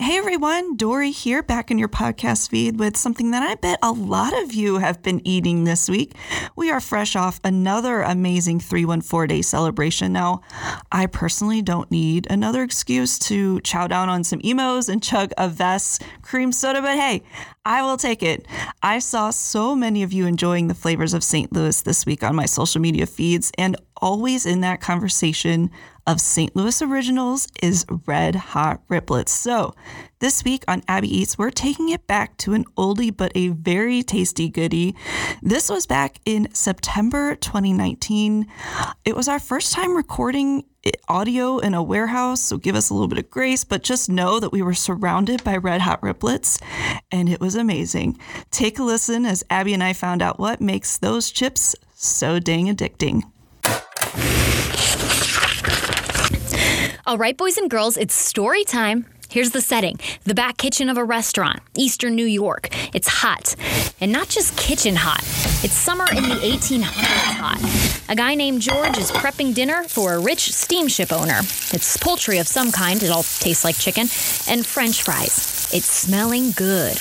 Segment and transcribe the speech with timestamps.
[0.00, 3.92] Hey everyone, Dory here, back in your podcast feed with something that I bet a
[3.92, 6.14] lot of you have been eating this week.
[6.56, 10.14] We are fresh off another amazing 314 day celebration.
[10.14, 10.40] Now,
[10.90, 15.50] I personally don't need another excuse to chow down on some Imo's and chug a
[15.50, 17.22] Vess cream soda, but hey,
[17.66, 18.46] I will take it.
[18.82, 21.52] I saw so many of you enjoying the flavors of St.
[21.52, 25.70] Louis this week on my social media feeds, and always in that conversation
[26.06, 26.54] of St.
[26.56, 29.28] Louis Originals is Red Hot Riplets.
[29.28, 29.74] So,
[30.18, 34.02] this week on Abby Eats, we're taking it back to an oldie but a very
[34.02, 34.96] tasty goodie.
[35.42, 38.46] This was back in September 2019.
[39.04, 40.64] It was our first time recording
[41.08, 44.40] audio in a warehouse, so give us a little bit of grace, but just know
[44.40, 46.60] that we were surrounded by red hot riplets
[47.12, 48.18] and it was amazing.
[48.50, 52.66] Take a listen as Abby and I found out what makes those chips so dang
[52.66, 53.22] addicting.
[57.10, 59.04] All right, boys and girls, it's story time.
[59.28, 62.68] Here's the setting the back kitchen of a restaurant, Eastern New York.
[62.94, 63.56] It's hot.
[64.00, 65.24] And not just kitchen hot,
[65.64, 68.04] it's summer in the 1800s hot.
[68.08, 71.40] A guy named George is prepping dinner for a rich steamship owner.
[71.72, 74.06] It's poultry of some kind, it all tastes like chicken,
[74.48, 75.68] and french fries.
[75.74, 76.94] It's smelling good.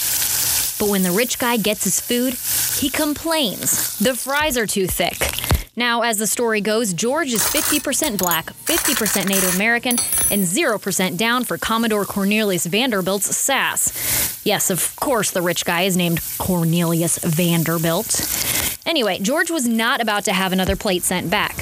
[0.79, 2.33] But when the rich guy gets his food,
[2.81, 3.95] he complains.
[3.99, 5.48] The fries are too thick.
[5.79, 9.95] Now, as the story goes, George is 50% black, 50% Native American,
[10.29, 14.41] and 0% down for Commodore Cornelius Vanderbilt's sass.
[14.43, 18.77] Yes, of course, the rich guy is named Cornelius Vanderbilt.
[18.85, 21.55] Anyway, George was not about to have another plate sent back.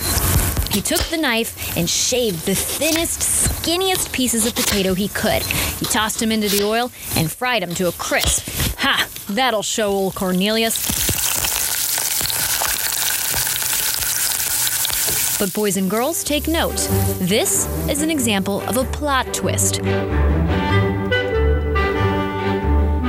[0.72, 5.44] He took the knife and shaved the thinnest, skinniest pieces of potato he could.
[5.44, 8.48] He tossed them into the oil and fried them to a crisp.
[8.80, 9.08] Ha!
[9.30, 10.97] That'll show old Cornelius.
[15.40, 16.78] But boys and girls, take note.
[17.20, 19.82] This is an example of a plot twist.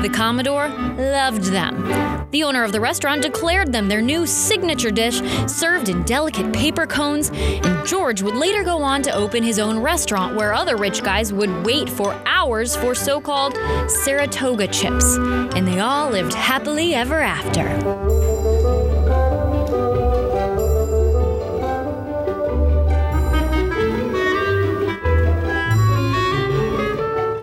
[0.03, 2.29] The Commodore loved them.
[2.31, 6.87] The owner of the restaurant declared them their new signature dish, served in delicate paper
[6.87, 11.03] cones, and George would later go on to open his own restaurant where other rich
[11.03, 13.57] guys would wait for hours for so called
[13.91, 15.17] Saratoga chips.
[15.17, 18.38] And they all lived happily ever after.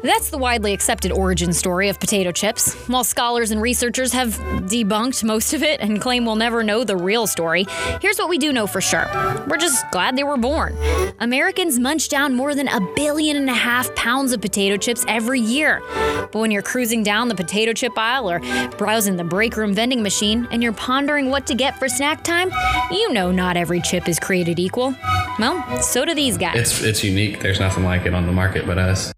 [0.06, 2.76] That's the widely accepted origin story of potato chips.
[2.88, 4.36] While scholars and researchers have
[4.70, 7.66] debunked most of it and claim we'll never know the real story,
[8.02, 9.10] here's what we do know for sure.
[9.48, 10.78] We're just glad they were born.
[11.20, 15.40] Americans munch down more than a billion and a half pounds of potato chips every
[15.40, 15.82] year.
[15.90, 18.42] But when you're cruising down the potato chip aisle or
[18.78, 22.52] browsing the break room vending machine and you're pondering what to get for snack time,
[22.92, 24.94] you know not every chip is created equal.
[25.40, 26.58] Well, so do these guys.
[26.58, 27.40] It's it's unique.
[27.40, 29.12] There's nothing like it on the market but us.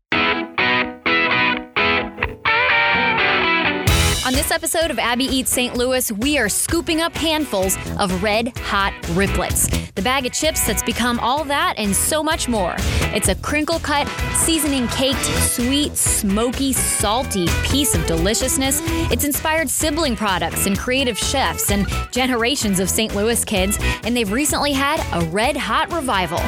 [4.48, 5.76] This episode of Abby Eats St.
[5.76, 9.70] Louis, we are scooping up handfuls of red hot riplets.
[9.96, 12.76] The bag of chips that's become all that and so much more.
[13.14, 18.80] It's a crinkle cut, seasoning caked, sweet, smoky, salty piece of deliciousness.
[19.12, 23.14] It's inspired sibling products and creative chefs and generations of St.
[23.16, 26.40] Louis kids, and they've recently had a red hot revival.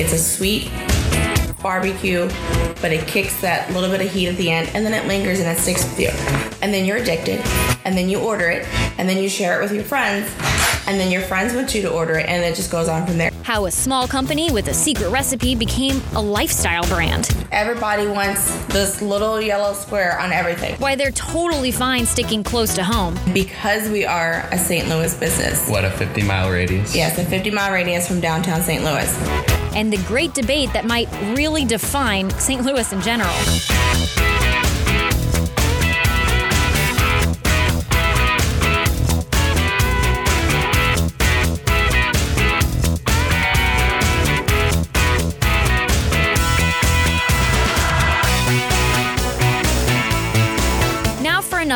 [0.00, 0.70] It's a sweet
[1.62, 2.28] barbecue,
[2.80, 5.40] but it kicks that little bit of heat at the end and then it lingers
[5.40, 6.10] and it sticks with you.
[6.62, 7.40] And then you're addicted,
[7.84, 8.66] and then you order it,
[8.98, 10.28] and then you share it with your friends,
[10.88, 13.16] and then your friends want you to order it, and it just goes on from
[13.16, 13.30] there.
[13.44, 17.34] How a small company with a secret recipe became a lifestyle brand.
[17.52, 20.74] Everybody wants this little yellow square on everything.
[20.80, 23.18] Why they're totally fine sticking close to home.
[23.32, 24.88] Because we are a St.
[24.88, 25.68] Louis business.
[25.68, 26.94] What a 50 mile radius.
[26.94, 28.82] Yes, a 50 mile radius from downtown St.
[28.82, 29.57] Louis.
[29.74, 32.64] And the great debate that might really define St.
[32.64, 34.37] Louis in general.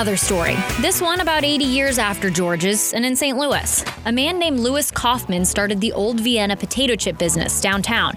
[0.02, 0.56] Another story.
[0.80, 3.38] This one about 80 years after George's and in St.
[3.38, 3.84] Louis.
[4.04, 8.16] A man named Louis Kaufman started the Old Vienna potato chip business downtown.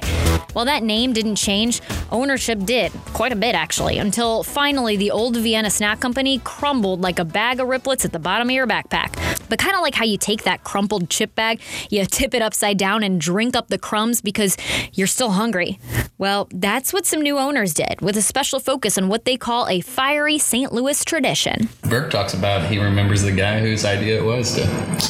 [0.55, 1.81] While that name didn't change,
[2.13, 7.19] ownership did, quite a bit actually, until finally the Old Vienna Snack Company crumbled like
[7.19, 9.17] a bag of riplets at the bottom of your backpack.
[9.49, 11.59] But kind of like how you take that crumpled chip bag,
[11.89, 14.55] you tip it upside down and drink up the crumbs because
[14.93, 15.77] you're still hungry.
[16.17, 19.67] Well, that's what some new owners did, with a special focus on what they call
[19.67, 20.71] a fiery St.
[20.71, 21.67] Louis tradition.
[21.81, 24.61] Burke talks about he remembers the guy whose idea it was to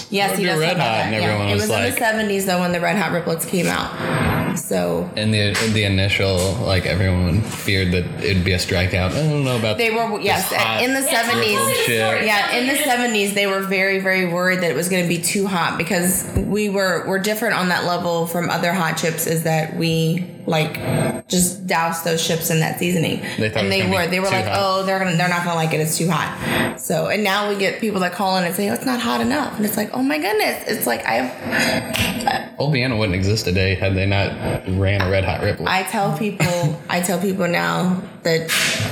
[0.10, 1.06] Yes, he does Red Hot, that.
[1.06, 1.22] and Yeah.
[1.30, 3.68] everyone It was was like, in the 70s though when the Red Hot Riplets came
[3.68, 4.45] out.
[4.56, 9.12] So In the in the initial, like everyone feared that it'd be a strikeout.
[9.12, 11.60] I don't know about they were yes in the seventies.
[11.86, 12.24] chip.
[12.26, 15.22] Yeah, in the seventies, they were very, very worried that it was going to be
[15.22, 19.28] too hot because we were we're different on that level from other hot chips.
[19.28, 23.90] Is that we like just douse those chips in that seasoning, They thought and they
[23.90, 24.58] were they were like, hot.
[24.60, 25.80] oh, they're gonna they're not gonna like it.
[25.80, 26.80] It's too hot.
[26.80, 29.22] So and now we get people that call in and say, oh, it's not hot
[29.22, 32.56] enough, and it's like, oh my goodness, it's like I've.
[32.58, 34.32] Old Vienna wouldn't exist today had they not
[34.80, 35.68] ran a red hot ripple.
[35.68, 38.50] I tell people I tell people now that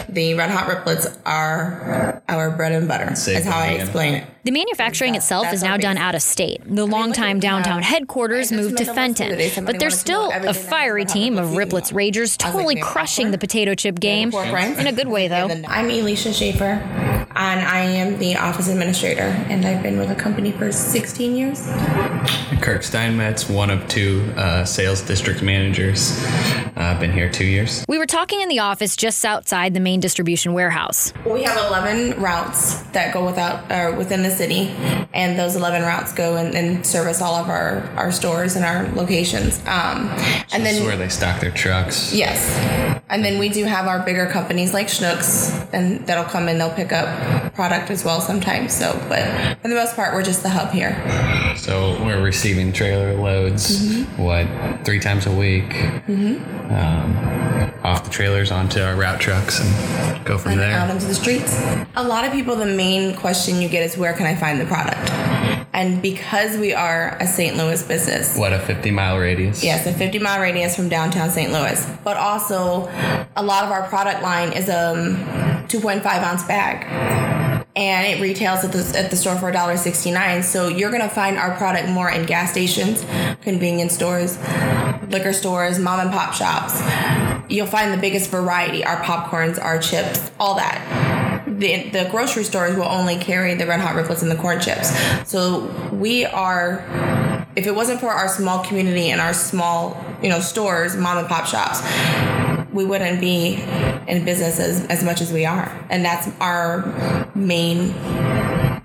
[0.10, 3.16] the red hot riplets are our bread and butter.
[3.16, 4.28] Save That's how I explain it.
[4.44, 6.62] The manufacturing That's- itself that's is now done out of state.
[6.66, 7.86] The longtime look at downtown that.
[7.86, 9.62] headquarters moved to made a list the other Fenton, day.
[9.72, 11.94] But there's wanted still a fiery team of with Riplets.
[11.94, 15.50] Ragers totally crushing the potato chip game in a good way though.
[15.68, 16.63] I'm Elisha Schaefer,
[17.36, 21.68] and I am the office administrator, and I've been with the company for 16 years.
[22.62, 26.18] Kirk Steinmetz, one of two uh, sales district managers.
[26.75, 27.86] Uh, been here two years.
[27.88, 31.14] We were talking in the office just outside the main distribution warehouse.
[31.25, 34.70] We have 11 routes that go without uh, within the city,
[35.14, 38.88] and those 11 routes go and, and service all of our, our stores and our
[38.96, 39.60] locations.
[39.68, 40.10] Um,
[40.54, 42.14] and This is then where they stock their trucks.
[42.14, 42.50] Yes.
[43.10, 46.74] And then we do have our bigger companies like Schnucks, and that'll come in, they'll
[46.74, 48.74] pick up product as well sometimes.
[48.76, 50.94] So, but for the most part, we're just the hub here.
[51.58, 54.22] So we're receiving trailer loads, Mm-hmm.
[54.24, 54.48] what,
[54.86, 55.74] three times a week?
[56.08, 60.96] Um, off the trailers onto our route trucks and go from And out there.
[60.96, 61.60] into the streets.
[61.96, 64.66] A lot of people, the main question you get is where can I find the
[64.66, 65.10] product?
[65.76, 67.58] And because we are a St.
[67.58, 69.64] Louis business, What, a 50 mile radius?
[69.64, 71.52] Yes, a 50 mile radius from downtown St.
[71.52, 71.86] Louis.
[72.04, 72.88] But also,
[73.36, 75.16] a lot of our product line is a um,
[75.68, 76.86] 2.5 ounce bag.
[77.75, 80.44] And it retails at the, at the store for $1.69.
[80.44, 83.04] So you're going to find our product more in gas stations,
[83.42, 84.38] convenience stores,
[85.10, 86.81] liquor stores, mom and pop shops.
[87.50, 91.14] You'll find the biggest variety our popcorns, our chips, all that
[91.60, 94.90] the, the grocery stores will only carry the red hot riplets and the corn chips.
[95.30, 96.86] So we are,
[97.56, 101.28] if it wasn't for our small community and our small, you know, stores, mom and
[101.28, 101.81] pop shops,
[102.74, 103.56] we wouldn't be
[104.08, 105.72] in business as, as much as we are.
[105.90, 107.94] And that's our main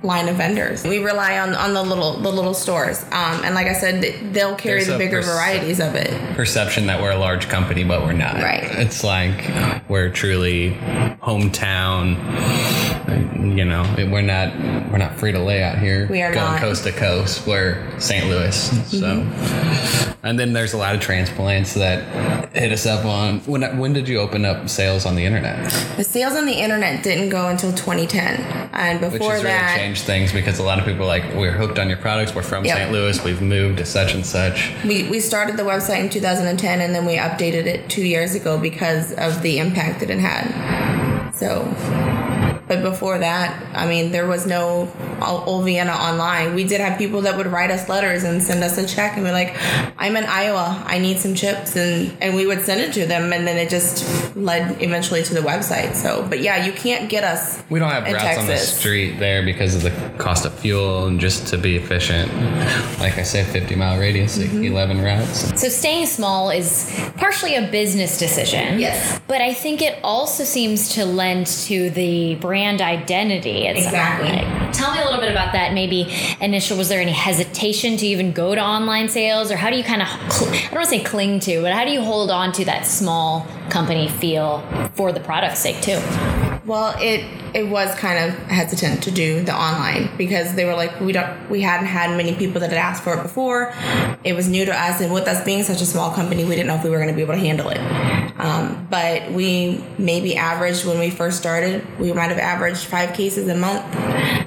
[0.03, 0.85] line of vendors.
[0.85, 3.03] We rely on, on the little the little stores.
[3.05, 6.37] Um, and like I said, they'll carry There's the bigger perc- varieties of it.
[6.37, 8.37] Perception that we're a large company, but we're not.
[8.37, 8.63] Right.
[8.65, 10.73] It's like we're truly
[11.21, 12.17] hometown.
[13.57, 14.55] You know, we're not
[14.91, 16.07] we're not free to lay out here.
[16.09, 16.61] We are going not.
[16.61, 17.47] coast to coast.
[17.47, 18.27] We're St.
[18.27, 18.55] Louis.
[18.89, 19.27] So,
[20.23, 23.41] and then there's a lot of transplants that hit us up on.
[23.41, 25.71] When when did you open up sales on the internet?
[25.97, 28.69] The sales on the internet didn't go until 2010.
[28.73, 31.79] And before really that, changed things because a lot of people are like we're hooked
[31.79, 32.35] on your products.
[32.35, 32.77] We're from Yep.
[32.77, 32.93] St.
[32.93, 33.25] Louis.
[33.25, 34.71] We've moved to such and such.
[34.85, 38.59] We, we started the website in 2010 and then we updated it two years ago
[38.59, 41.31] because of the impact that it had.
[41.35, 41.65] So,
[42.69, 44.93] but before that, I mean, there was no
[45.23, 46.55] Old Vienna online.
[46.55, 49.25] We did have people that would write us letters and send us a check and
[49.25, 49.57] be like,
[49.99, 51.77] I'm in Iowa, I need some chips.
[51.77, 55.35] And, and we would send it to them and then it just led eventually to
[55.35, 55.95] the website.
[55.95, 57.63] So, but yeah, you can't get us.
[57.71, 61.07] We don't have in routes on the street there because of the cost of fuel
[61.07, 62.31] and just to be efficient.
[63.01, 64.63] Like I said, 50 mile radius, Mm-hmm.
[64.63, 65.61] 11 routes.
[65.61, 68.79] So staying small is partially a business decision.
[68.79, 69.21] Yes.
[69.27, 73.67] But I think it also seems to lend to the brand identity.
[73.67, 74.29] Exactly.
[74.29, 74.73] like.
[74.73, 75.73] Tell me a little bit about that.
[75.73, 79.77] Maybe initial was there any hesitation to even go to online sales, or how do
[79.77, 82.03] you kind of cl- I don't want to say cling to, but how do you
[82.03, 84.61] hold on to that small company feel
[84.95, 86.01] for the product's sake too?
[86.67, 91.01] Well, it it was kind of hesitant to do the online because they were like
[91.01, 93.73] we don't we hadn't had many people that had asked for it before.
[94.23, 96.67] It was new to us, and with us being such a small company, we didn't
[96.67, 97.79] know if we were going to be able to handle it.
[98.39, 103.49] Um, but we maybe averaged when we first started, we might have averaged five cases
[103.49, 103.85] a month.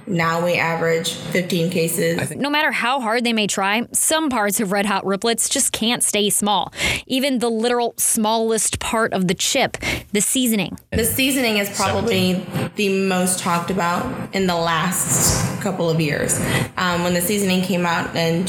[0.07, 2.31] Now we average 15 cases.
[2.35, 6.03] No matter how hard they may try, some parts of Red Hot Riplets just can't
[6.03, 6.73] stay small.
[7.05, 9.77] Even the literal smallest part of the chip,
[10.11, 10.77] the seasoning.
[10.91, 12.45] The seasoning is probably
[12.75, 16.39] the most talked about in the last couple of years.
[16.77, 18.45] Um, when the seasoning came out in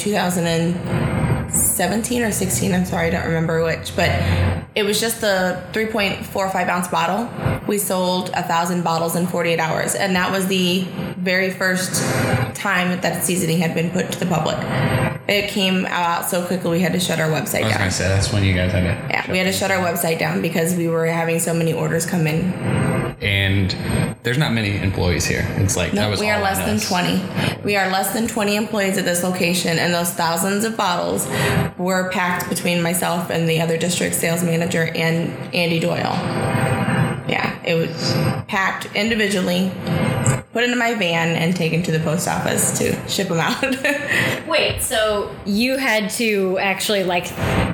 [1.53, 4.09] 2017 or 16, I'm sorry, I don't remember which, but
[4.75, 7.29] it was just the 3.45 ounce bottle.
[7.67, 10.85] We sold a thousand bottles in 48 hours, and that was the
[11.19, 12.03] very first
[12.55, 14.57] time that seasoning had been put to the public.
[15.29, 17.65] It came out so quickly we had to shut our website down.
[17.65, 17.79] I was down.
[17.79, 19.25] gonna say that's when you guys had to Yeah.
[19.27, 22.07] Yeah, we had to shut our website down because we were having so many orders
[22.07, 22.53] come in.
[23.21, 23.73] And
[24.23, 25.45] there's not many employees here.
[25.57, 26.79] It's like that No, was we are less than.
[26.79, 27.63] 20.
[27.65, 31.27] We are less than 20 employees at this location, and those thousands of bottles
[31.77, 36.17] were packed between myself and the other district sales manager and Andy Doyle.
[37.29, 38.13] Yeah, it was
[38.49, 39.71] packed individually,
[40.53, 44.47] put into my van, and taken to the post office to ship them out.
[44.49, 47.27] Wait, so you had to actually like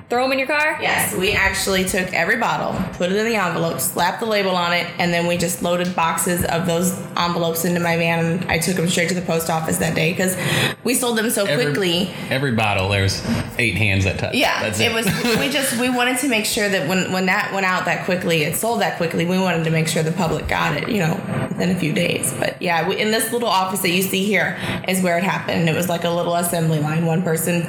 [0.08, 0.78] throw them in your car?
[0.80, 4.72] Yes, we actually took every bottle, put it in the envelope, slapped the label on
[4.72, 8.24] it, and then we just loaded boxes of those envelopes into my van.
[8.24, 10.36] And I took them straight to the post office that day because
[10.84, 12.10] we sold them so Every- quickly.
[12.30, 13.22] Every bottle, there's
[13.58, 14.34] eight hands that touch.
[14.34, 15.06] Yeah, That's it was.
[15.38, 18.44] We just we wanted to make sure that when when that went out that quickly,
[18.44, 19.26] it sold that quickly.
[19.26, 22.32] We wanted to make sure the public got it, you know, within a few days.
[22.38, 25.68] But yeah, we, in this little office that you see here is where it happened.
[25.68, 27.04] It was like a little assembly line.
[27.04, 27.62] One person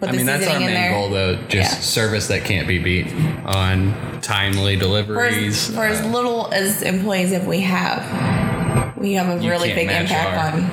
[0.00, 0.90] put I the mean, that's our main there.
[0.92, 1.36] goal, though.
[1.48, 1.80] Just Yeah.
[1.80, 3.06] service that can't be beat
[3.46, 5.68] on timely for deliveries.
[5.68, 10.36] as, for as little as employees that we have, we have a really big impact
[10.36, 10.64] our- on,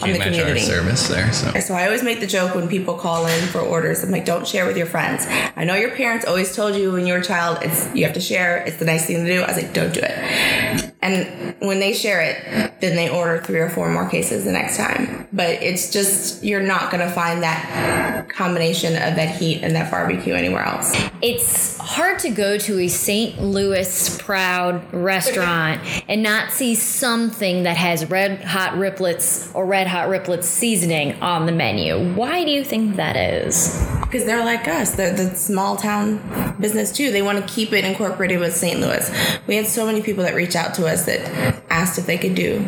[0.00, 0.60] on the community.
[0.60, 1.30] service there.
[1.32, 4.02] So So I always make the joke when people call in for orders.
[4.02, 5.26] I'm like, don't share with your friends.
[5.56, 8.14] I know your parents always told you when you were a child, it's you have
[8.14, 8.58] to share.
[8.66, 9.42] It's the nice thing to do.
[9.42, 10.93] I was like, don't do it.
[11.04, 14.78] And when they share it, then they order three or four more cases the next
[14.78, 15.28] time.
[15.34, 20.32] But it's just you're not gonna find that combination of that heat and that barbecue
[20.34, 20.96] anywhere else.
[21.20, 23.38] It's hard to go to a St.
[23.40, 30.08] Louis proud restaurant and not see something that has red hot riplets or red hot
[30.08, 32.14] riplets seasoning on the menu.
[32.14, 33.74] Why do you think that is?
[34.14, 34.94] Because they're like us.
[34.94, 37.10] They're the small town business too.
[37.10, 38.78] They want to keep it incorporated with St.
[38.78, 39.10] Louis.
[39.48, 41.20] We had so many people that reached out to us that
[41.68, 42.58] asked if they could do,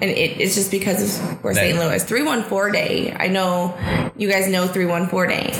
[0.00, 1.78] and it, it's just because of, we're St.
[1.78, 2.02] Louis.
[2.02, 3.14] Three one four day.
[3.14, 3.76] I know
[4.16, 5.50] you guys know three one four day,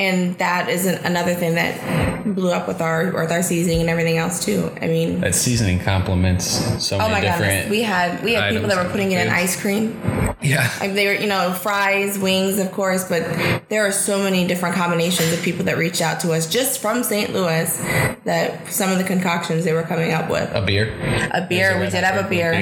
[0.00, 3.90] and that is an, another thing that blew up with our with our seasoning and
[3.90, 4.70] everything else too.
[4.80, 5.20] I mean.
[5.20, 6.44] that seasoning complements
[6.84, 7.40] so Oh many my different.
[7.52, 7.70] goodness!
[7.70, 10.00] We had we had people that were putting it in ice cream.
[10.42, 10.70] yeah.
[10.80, 13.22] Like they were, you know, fries, wings, of course, but
[13.68, 17.02] there are so many different combinations of people that reached out to us just from
[17.02, 17.32] St.
[17.32, 17.76] Louis
[18.24, 20.48] that some of the concoctions they were coming up with.
[20.54, 20.92] A beer.
[21.32, 22.52] A beer, we did have a Pepper beer.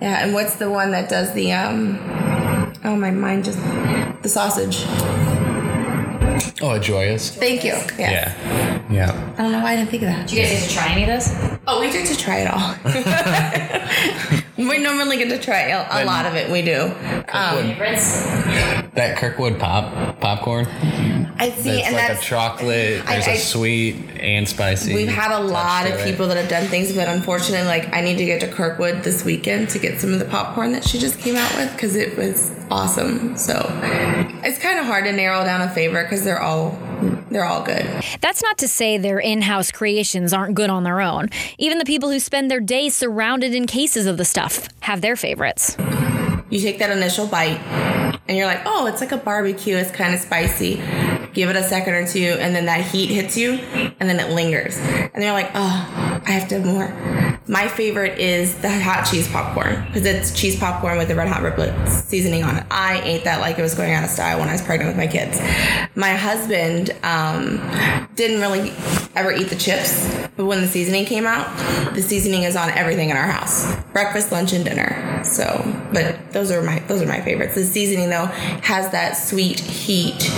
[0.00, 1.98] Yeah, and what's the one that does the um
[2.84, 3.58] oh my mind just
[4.22, 4.84] the sausage.
[6.62, 7.30] Oh, a Gioia's.
[7.30, 7.72] Thank you.
[7.98, 7.98] Yes.
[7.98, 8.75] Yeah.
[8.90, 9.10] Yeah.
[9.36, 10.28] I don't know why I didn't think of that.
[10.28, 11.34] Do you guys get to try any of this?
[11.66, 12.74] Oh, we get to try it all.
[14.56, 16.50] we normally get to try a, a lot of it.
[16.50, 16.82] We do.
[17.28, 17.74] Um,
[18.94, 20.66] That Kirkwood pop popcorn.
[21.38, 23.04] I see, It's and like that's a chocolate.
[23.06, 24.94] There's a I- sweet and spicy.
[24.94, 26.04] We've had a lot to of it.
[26.04, 29.24] people that have done things, but unfortunately, like I need to get to Kirkwood this
[29.24, 32.16] weekend to get some of the popcorn that she just came out with because it
[32.16, 33.36] was awesome.
[33.36, 33.54] So
[34.44, 36.70] it's kind of hard to narrow down a favorite because they're all
[37.36, 37.84] they're all good.
[38.22, 41.28] That's not to say their in house creations aren't good on their own.
[41.58, 45.16] Even the people who spend their days surrounded in cases of the stuff have their
[45.16, 45.76] favorites.
[46.48, 47.60] You take that initial bite,
[48.26, 49.76] and you're like, oh, it's like a barbecue.
[49.76, 50.76] It's kind of spicy.
[51.34, 54.32] Give it a second or two, and then that heat hits you, and then it
[54.32, 56.86] lingers, and you're like, oh, I have to have more.
[57.48, 61.42] My favorite is the hot cheese popcorn because it's cheese popcorn with the red hot
[61.42, 62.66] riplet seasoning on it.
[62.72, 64.96] I ate that like it was going out of style when I was pregnant with
[64.96, 65.40] my kids.
[65.94, 67.58] My husband um,
[68.16, 68.72] didn't really
[69.14, 71.46] ever eat the chips, when the seasoning came out,
[71.94, 75.22] the seasoning is on everything in our house: breakfast, lunch, and dinner.
[75.24, 75.44] So,
[75.92, 77.54] but those are my those are my favorites.
[77.54, 78.26] The seasoning though
[78.62, 80.30] has that sweet heat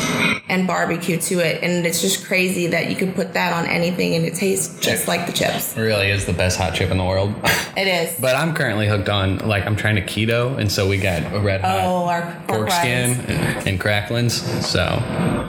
[0.48, 4.14] and barbecue to it, and it's just crazy that you could put that on anything
[4.14, 5.76] and it tastes just like the chips.
[5.76, 7.34] It really is the best hot chip in the world.
[7.76, 8.18] It is.
[8.20, 11.40] but I'm currently hooked on like I'm trying to keto, and so we got a
[11.40, 13.66] red hot Oh, our pork pork skin rinds.
[13.66, 14.34] and cracklings.
[14.66, 14.84] So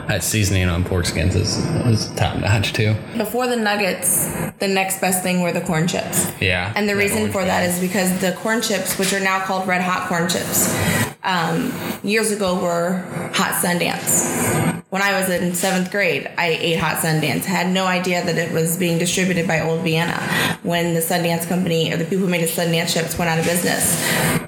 [0.08, 2.94] that seasoning on pork skins is, is top notch too.
[3.16, 4.26] Before the nuggets,
[4.58, 6.30] the next best thing were the corn chips.
[6.40, 6.72] Yeah.
[6.76, 9.82] And the reason for that is because the corn chips, which are now called red
[9.82, 10.74] hot corn chips,
[11.22, 12.98] um, years ago were
[13.34, 14.76] hot Sundance.
[14.90, 17.44] When I was in seventh grade, I ate hot Sundance.
[17.44, 20.18] Had no idea that it was being distributed by Old Vienna.
[20.62, 23.44] When the Sundance company or the people who made the Sundance chips went out of
[23.44, 23.96] business,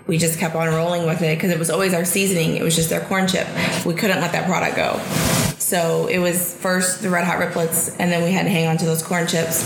[0.09, 2.57] we just kept on rolling with it because it was always our seasoning.
[2.57, 3.47] It was just their corn chip.
[3.87, 5.32] We couldn't let that product go.
[5.73, 8.77] So it was first the red hot riplets, and then we had to hang on
[8.77, 9.65] to those corn chips,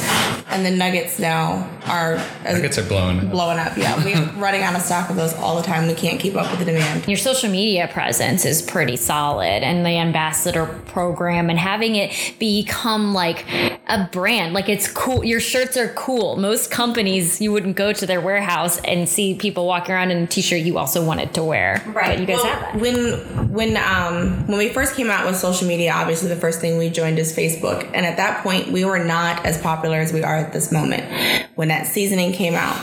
[0.57, 3.19] and the nuggets now are Nuggets are blowing.
[3.21, 3.31] up.
[3.31, 3.77] blowing up.
[3.77, 5.87] Yeah, we're running out of stock of those all the time.
[5.87, 7.07] We can't keep up with the demand.
[7.07, 13.13] Your social media presence is pretty solid, and the ambassador program, and having it become
[13.15, 13.45] like
[13.87, 14.53] a brand.
[14.55, 15.25] Like it's cool.
[15.25, 16.37] Your shirts are cool.
[16.37, 20.27] Most companies, you wouldn't go to their warehouse and see people walking around in a
[20.27, 21.83] t-shirt you also wanted to wear.
[21.95, 22.81] But you guys Well, have that.
[22.81, 26.79] When when um when we first came out with social media, obviously the first thing
[26.79, 30.23] we joined is Facebook, and at that point we were not as popular as we
[30.23, 31.05] are at this moment.
[31.57, 32.77] When that seasoning came out,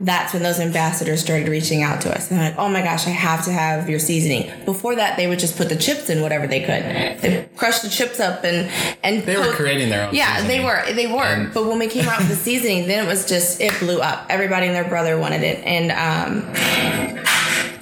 [0.00, 2.30] that's when those ambassadors started reaching out to us.
[2.30, 5.26] And they're like, "Oh my gosh, I have to have your seasoning." Before that, they
[5.26, 6.82] would just put the chips in whatever they could.
[7.22, 8.70] They crushed the chips up and
[9.02, 10.82] and They were creating their own Yeah, they were.
[10.92, 11.22] They were.
[11.24, 14.00] And- but when we came out with the seasoning, then it was just it blew
[14.00, 14.26] up.
[14.30, 17.09] Everybody and their brother wanted it, and um,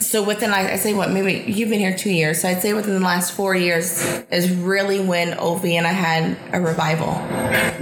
[0.09, 2.73] so within I, I say what maybe you've been here two years, so I'd say
[2.73, 7.09] within the last four years is really when Ovi and I had a revival.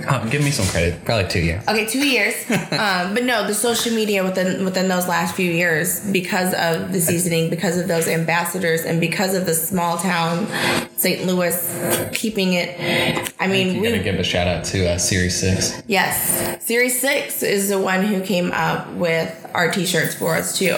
[0.08, 1.04] Oh, give me some credit.
[1.04, 1.62] Probably two years.
[1.68, 6.04] Okay, two years, um, but no, the social media within within those last few years
[6.10, 10.48] because of the seasoning, because of those ambassadors, and because of the small town
[10.96, 11.26] St.
[11.26, 13.32] Louis keeping it.
[13.38, 15.80] I mean, we're gonna give a shout out to uh, Series Six.
[15.86, 20.76] Yes, Series Six is the one who came up with our T-shirts for us too,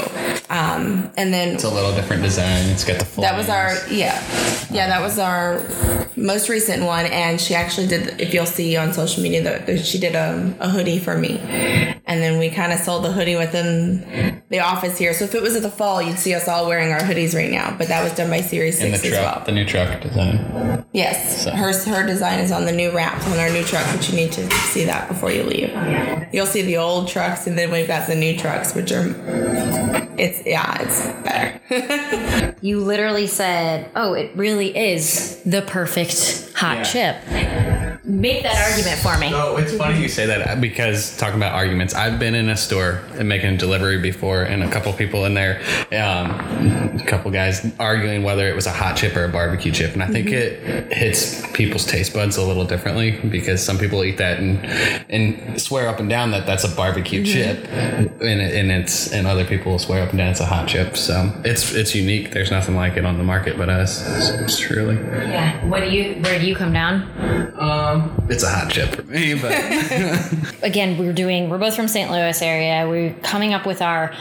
[0.51, 2.67] um, and then It's a little different design.
[2.71, 3.23] It's got the full.
[3.23, 4.21] that was our yeah,
[4.71, 5.63] yeah, that was our
[6.17, 8.21] most recent one, and she actually did.
[8.21, 11.39] If you'll see on social media, that she did a, a hoodie for me,
[12.07, 15.13] and then we kind of sold the hoodie within the office here.
[15.15, 17.51] So if it was at the fall, you'd see us all wearing our hoodies right
[17.51, 17.75] now.
[17.77, 19.45] But that was done by Series in the Six as truck, well.
[19.45, 20.85] the new truck design.
[20.93, 24.09] Yes, So- her her design is on the new wraps on our new truck, but
[24.09, 25.71] you need to see that before you leave.
[26.33, 29.15] You'll see the old trucks, and then we've got the new trucks, which are
[30.19, 32.55] it's yeah, it's better.
[32.61, 37.17] You literally said, "Oh, it really is the perfect hot chip."
[38.09, 39.31] Make that argument for me.
[39.35, 43.03] Oh, it's funny you say that because talking about arguments, I've been in a store
[43.13, 45.61] and making a delivery before, and a couple people in there,
[45.93, 46.31] um,
[46.99, 50.03] a couple guys arguing whether it was a hot chip or a barbecue chip, and
[50.03, 54.39] I think it hits people's taste buds a little differently because some people eat that
[54.39, 54.65] and
[55.11, 59.27] and swear up and down that that's a barbecue chip, and, it, and it's and
[59.27, 60.97] other people swear up and down it's a hot chip.
[60.97, 62.33] So it's it's unique.
[62.33, 64.01] There's nothing like it on the market but us.
[64.17, 65.63] It's, it's truly, Yeah.
[65.67, 66.15] What do you?
[66.23, 67.03] Where do you come down?
[67.59, 67.98] um,
[68.29, 69.53] it's a hot chip for me, but.
[70.63, 72.11] again, we're doing, we're both from St.
[72.11, 72.89] Louis area.
[72.89, 74.15] We're coming up with our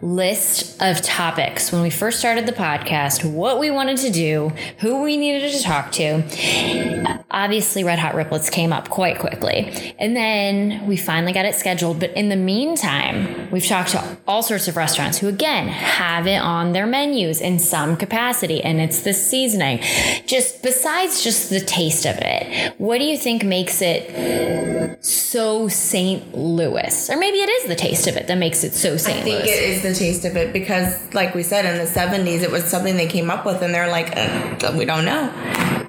[0.00, 1.72] list of topics.
[1.72, 5.62] When we first started the podcast, what we wanted to do, who we needed to
[5.62, 7.24] talk to.
[7.30, 9.94] Obviously, Red Hot Riplets came up quite quickly.
[9.98, 12.00] And then we finally got it scheduled.
[12.00, 16.40] But in the meantime, we've talked to all sorts of restaurants who, again, have it
[16.40, 18.62] on their menus in some capacity.
[18.62, 19.80] And it's the seasoning.
[20.26, 26.36] Just besides just the taste of it, what do you think makes it so St.
[26.36, 27.10] Louis.
[27.10, 29.24] Or maybe it is the taste of it that makes it so St.
[29.24, 29.36] Louis.
[29.36, 29.52] I think Louis.
[29.52, 32.64] it is the taste of it because, like we said, in the '70s, it was
[32.64, 35.32] something they came up with, and they're like, uh, we don't know.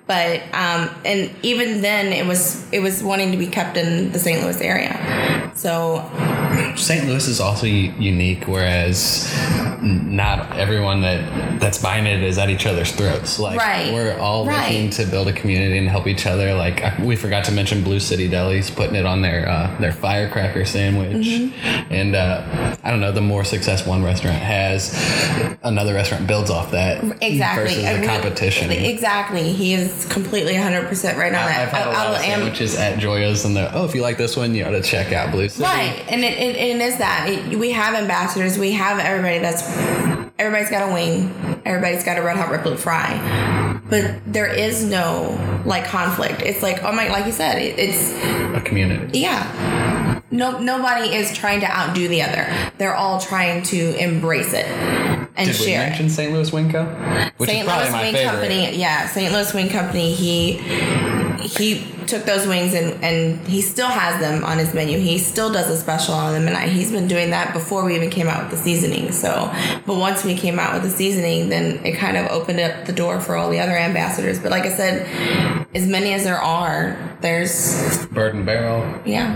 [0.08, 4.20] But um, and even then, it was it was wanting to be kept in the
[4.20, 4.42] St.
[4.44, 5.52] Louis area.
[5.56, 5.98] So
[6.76, 7.06] St.
[7.08, 9.32] Louis is also u- unique, whereas
[9.82, 13.39] not everyone that that's buying it is at each other's throats.
[13.39, 13.93] Like Right.
[13.93, 14.62] we're all Right.
[14.72, 16.54] looking to build a community and help each other.
[16.54, 19.91] Like I- we forgot to mention Blue City Deli's putting it on their uh, their
[19.91, 21.93] firecracker sandwich, Mm-hmm.
[21.93, 23.12] and uh, I don't know.
[23.12, 24.93] The more success one restaurant has,
[25.63, 28.72] another restaurant builds off that exactly, versus And the competition.
[28.72, 31.62] Exactly, he is completely 100 percent right on that.
[31.67, 34.02] I've had a I- lot of am- sandwiches at Gioia's, and they're oh, if you
[34.02, 35.63] like this one, you ought to check out Blue City.
[35.63, 38.58] Right, and it, it, it is that It- we have ambassadors.
[38.58, 39.64] We have everybody that's
[40.38, 41.62] everybody's got a wing.
[41.66, 43.20] Everybody's got a red hot ripple fry,
[43.90, 46.42] but there is no like conflict.
[46.42, 48.12] It's like oh my, like you said, it, it's
[48.58, 49.20] A community.
[49.20, 50.16] yeah.
[50.32, 52.48] No, nobody is trying to outdo the other.
[52.78, 55.90] They're all trying to embrace it and Did we share it.
[55.90, 56.32] mention St.
[56.32, 56.86] Louis Wing Co?
[57.38, 57.68] Which St.
[57.68, 58.32] Louis my Wing favorite.
[58.32, 59.34] Company, yeah, St.
[59.34, 60.14] Louis Wing Company.
[60.14, 60.54] He
[61.42, 64.98] he took those wings and and he still has them on his menu.
[64.98, 67.95] He still does a special on them, and I, he's been doing that before we
[67.95, 69.12] even came out with the seasoning.
[69.12, 69.54] So,
[69.86, 72.93] but once we came out with the seasoning, then it kind of opened up the
[72.93, 74.39] door for all the other ambassadors.
[74.39, 79.02] But like I said, as many as there are, there's Byrd and Barrel.
[79.06, 79.36] yeah.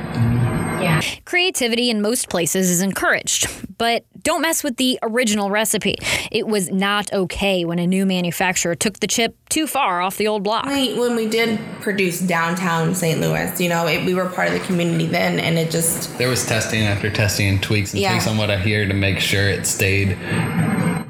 [0.81, 1.01] yeah.
[1.25, 5.95] Creativity in most places is encouraged, but don't mess with the original recipe.
[6.31, 10.27] It was not okay when a new manufacturer took the chip too far off the
[10.27, 10.65] old block.
[10.65, 12.62] We, when we did produce downtown
[12.95, 13.19] St.
[13.19, 16.29] Louis, you know, it, we were part of the community then, and it just There
[16.29, 18.11] was testing after testing and tweaks and Yeah.
[18.11, 20.17] tweaks on what I hear to make sure it stayed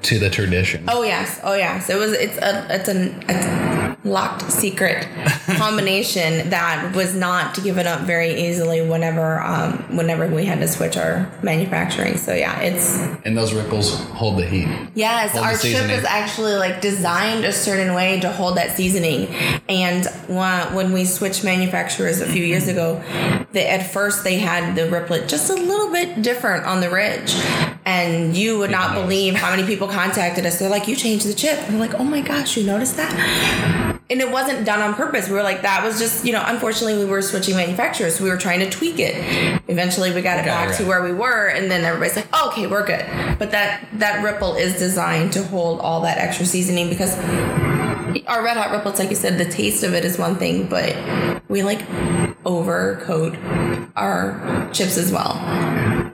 [0.03, 0.83] to the tradition.
[0.87, 1.89] Oh yes, oh yes.
[1.89, 2.11] It was.
[2.13, 2.67] It's a.
[2.69, 3.23] It's an.
[3.29, 3.72] It's,
[4.05, 5.07] locked secret
[5.57, 10.97] combination that was not given up very easily whenever um, whenever we had to switch
[10.97, 12.17] our manufacturing.
[12.17, 14.67] So yeah, it's And those ripples hold the heat.
[14.95, 19.27] Yes, Hold our chip is actually like designed a certain way to hold that seasoning.
[19.69, 23.01] And when when we switched manufacturers a few years ago,
[23.53, 27.33] they, at first they had the riplet just a little bit different on the ridge.
[27.85, 30.59] And you would not believe how many people contacted us.
[30.59, 33.92] They're like, "You changed the chip." And we're like, "Oh my gosh, you noticed that?"
[34.13, 35.27] And it wasn't done on purpose.
[35.27, 38.21] We were like, that was just, you know, unfortunately, we were switching manufacturers.
[38.21, 39.15] We were trying to tweak it.
[39.67, 42.67] Eventually, we got it back to where we were, and then everybody's like, oh, okay,
[42.67, 43.03] we're good.
[43.39, 47.17] But that that ripple is designed to hold all that extra seasoning because
[48.27, 50.95] our red hot ripples, like you said, the taste of it is one thing, but
[51.49, 51.81] we like
[52.45, 53.35] overcoat
[53.95, 55.37] our chips as well,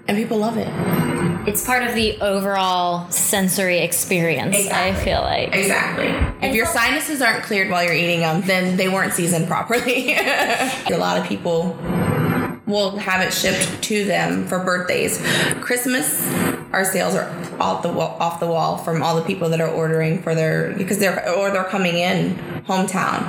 [0.07, 0.69] and people love it.
[1.49, 5.55] It's part of the overall sensory experience, I feel like.
[5.55, 6.07] Exactly.
[6.47, 10.13] If your sinuses aren't cleared while you're eating them, then they weren't seasoned properly.
[10.13, 11.75] a lot of people
[12.67, 15.19] will have it shipped to them for birthdays.
[15.59, 16.23] Christmas,
[16.71, 17.27] our sales are
[17.59, 20.75] off the wall, off the wall from all the people that are ordering for their
[20.77, 22.35] because they're or they're coming in
[22.67, 23.23] hometown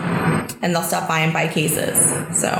[0.60, 1.98] and they'll stop by and buy cases.
[2.38, 2.50] So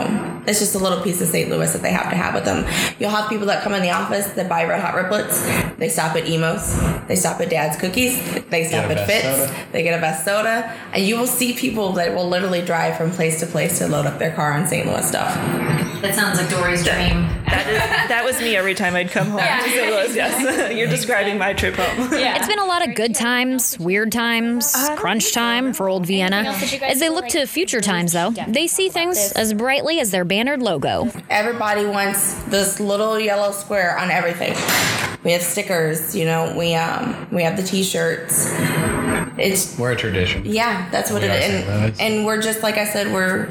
[0.46, 1.50] it's just a little piece of St.
[1.50, 2.64] Louis that they have to have with them.
[2.98, 5.76] You'll have people that come in the office that buy Red Hot Riplets.
[5.76, 6.78] They stop at Imo's.
[7.06, 8.18] They stop at Dad's Cookies.
[8.48, 9.22] They stop at Fitz.
[9.22, 9.66] Soda.
[9.72, 13.10] They get a Vess soda, and you will see people that will literally drive from
[13.10, 14.86] place to place to load up their car on St.
[14.86, 15.89] Louis stuff.
[16.00, 17.28] That sounds like Dory's dream.
[17.46, 19.90] That was me every time I'd come home to St.
[19.90, 20.14] Louis.
[20.14, 22.12] Yes, you're describing my trip home.
[22.18, 22.36] Yeah.
[22.36, 26.44] It's been a lot of good times, weird times, crunch time for old Vienna.
[26.82, 30.62] As they look to future times, though, they see things as brightly as their bannered
[30.62, 31.10] logo.
[31.28, 34.54] Everybody wants this little yellow square on everything.
[35.22, 36.54] We have stickers, you know.
[36.56, 38.50] We um we have the T-shirts.
[39.36, 40.44] It's We're a tradition.
[40.46, 41.66] yeah, that's what We it are is, St.
[41.68, 41.82] Louis.
[41.84, 43.46] and, and we're just like I said, we're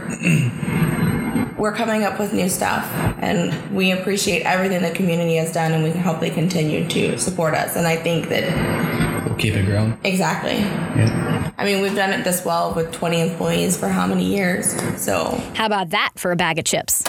[1.59, 2.85] we're coming up with new stuff,
[3.19, 7.53] and we appreciate everything the community has done, and we hope they continue to support
[7.53, 7.75] us.
[7.75, 9.97] And I think that We'll keep it growing.
[10.03, 10.53] exactly.
[10.53, 11.51] Yeah.
[11.57, 14.71] I mean, we've done it this well with 20 employees for how many years?
[14.99, 17.03] So How about that for a bag of chips?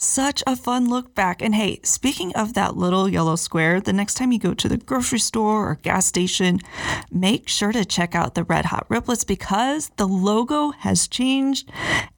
[0.00, 1.42] Such a fun look back.
[1.42, 4.76] And hey, speaking of that little yellow square, the next time you go to the
[4.76, 6.60] grocery store or gas station,
[7.10, 11.68] make sure to check out the Red Hot Riplets because the logo has changed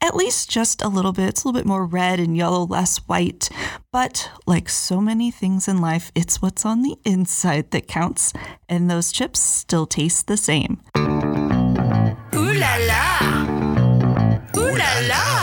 [0.03, 1.31] at least just a little bit.
[1.31, 3.49] It's a little bit more red and yellow, less white.
[3.91, 8.35] But like so many things in life, it's what's on the inside that counts.
[8.69, 10.83] And those chips still taste the same.
[10.99, 13.47] Ooh la la!
[14.55, 15.40] Ooh la la!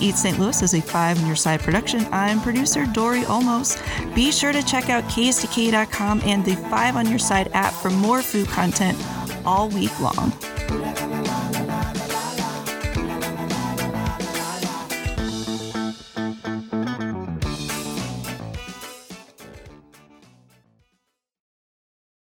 [0.00, 0.38] Eats St.
[0.38, 2.06] Louis is a five on your side production.
[2.10, 3.76] I'm producer Dory Olmos.
[4.14, 8.22] Be sure to check out ksdk.com and the five on your side app for more
[8.22, 8.98] food content
[9.44, 10.32] all week long.